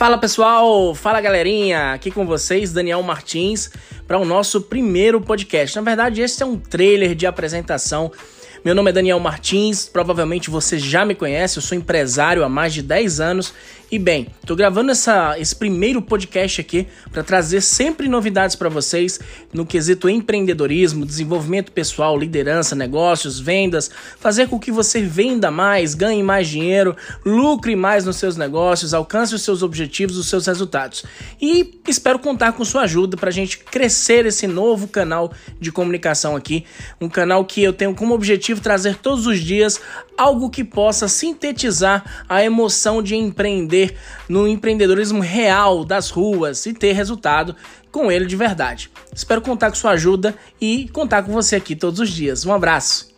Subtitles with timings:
[0.00, 3.70] Fala pessoal, fala galerinha, aqui com vocês Daniel Martins
[4.08, 5.76] para o nosso primeiro podcast.
[5.76, 8.10] Na verdade, esse é um trailer de apresentação
[8.62, 12.74] meu nome é Daniel Martins, provavelmente você já me conhece, eu sou empresário há mais
[12.74, 13.54] de 10 anos.
[13.92, 19.18] E bem, tô gravando essa, esse primeiro podcast aqui para trazer sempre novidades para vocês
[19.52, 23.90] no quesito empreendedorismo, desenvolvimento pessoal, liderança, negócios, vendas,
[24.20, 26.94] fazer com que você venda mais, ganhe mais dinheiro,
[27.26, 31.04] lucre mais nos seus negócios, alcance os seus objetivos, os seus resultados.
[31.42, 36.36] E espero contar com sua ajuda para a gente crescer esse novo canal de comunicação
[36.36, 36.64] aqui,
[37.00, 39.80] um canal que eu tenho como objetivo objetivo trazer todos os dias
[40.16, 43.96] algo que possa sintetizar a emoção de empreender
[44.28, 47.54] no empreendedorismo real das ruas e ter resultado
[47.90, 48.90] com ele de verdade.
[49.14, 52.44] Espero contar com sua ajuda e contar com você aqui todos os dias.
[52.44, 53.10] Um abraço.